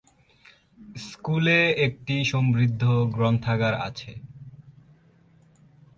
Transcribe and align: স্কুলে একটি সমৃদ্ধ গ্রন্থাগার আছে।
স্কুলে 1.05 1.59
একটি 1.77 2.15
সমৃদ্ধ 2.23 2.83
গ্রন্থাগার 3.15 3.75
আছে। 3.87 4.11